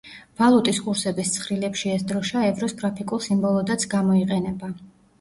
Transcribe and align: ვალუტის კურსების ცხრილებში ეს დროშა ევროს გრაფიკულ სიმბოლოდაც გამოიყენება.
ვალუტის 0.39 0.79
კურსების 0.85 1.33
ცხრილებში 1.35 1.93
ეს 1.97 2.07
დროშა 2.13 2.45
ევროს 2.49 2.77
გრაფიკულ 2.83 3.25
სიმბოლოდაც 3.31 3.91
გამოიყენება. 3.97 4.77